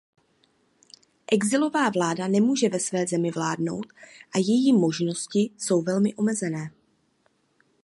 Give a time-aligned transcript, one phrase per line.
[1.31, 3.85] Exilová vláda nemůže ve své zemi vládnout
[4.35, 6.71] a její možnosti jsou velmi omezené.